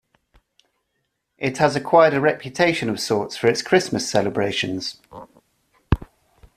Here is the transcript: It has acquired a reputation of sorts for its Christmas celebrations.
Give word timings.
It 1.37 1.59
has 1.59 1.75
acquired 1.75 2.15
a 2.15 2.19
reputation 2.19 2.89
of 2.89 2.99
sorts 2.99 3.37
for 3.37 3.45
its 3.45 3.61
Christmas 3.61 4.09
celebrations. 4.09 4.97